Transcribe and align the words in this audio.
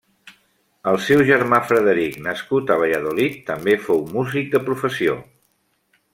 El 0.91 0.95
seu 1.07 1.19
germà 1.27 1.59
Frederic, 1.71 2.17
nascut 2.29 2.73
a 2.77 2.79
Valladolid, 2.85 3.37
també 3.51 3.77
fou 3.85 4.03
músic 4.17 4.51
de 4.57 4.65
professió. 4.71 5.21